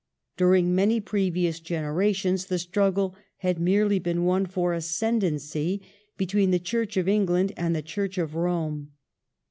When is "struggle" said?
2.57-3.15